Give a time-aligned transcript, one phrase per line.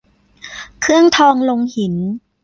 [0.81, 1.93] เครื่องทองลงหิน